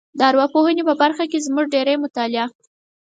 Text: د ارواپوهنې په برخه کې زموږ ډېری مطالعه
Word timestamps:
د 0.17 0.19
ارواپوهنې 0.29 0.83
په 0.89 0.93
برخه 1.01 1.23
کې 1.31 1.43
زموږ 1.47 1.65
ډېری 1.73 1.95
مطالعه 2.03 2.45